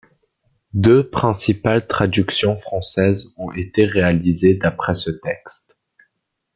Deux 0.73 1.07
principales 1.11 1.85
traductions 1.85 2.57
françaises 2.57 3.27
ont 3.37 3.51
été 3.51 3.85
réalisées 3.85 4.55
d’après 4.55 4.95
ce 4.95 5.11
texte. 5.11 5.77